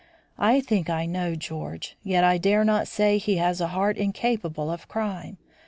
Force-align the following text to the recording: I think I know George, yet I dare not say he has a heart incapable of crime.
I 0.39 0.61
think 0.61 0.89
I 0.89 1.05
know 1.05 1.35
George, 1.35 1.95
yet 2.01 2.23
I 2.23 2.39
dare 2.39 2.65
not 2.65 2.87
say 2.87 3.19
he 3.19 3.37
has 3.37 3.61
a 3.61 3.67
heart 3.67 3.97
incapable 3.97 4.71
of 4.71 4.87
crime. 4.87 5.37